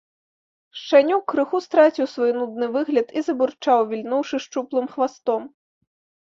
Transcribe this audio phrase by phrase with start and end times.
[0.83, 5.47] Шчанюк крыху страціў свой нудны выгляд і забурчаў, вільнуўшы шчуплым хвастом.